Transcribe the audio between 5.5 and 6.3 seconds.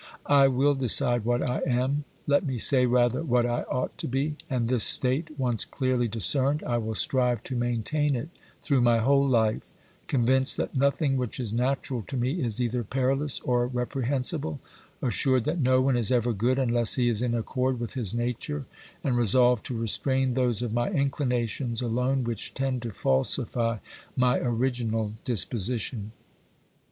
clearly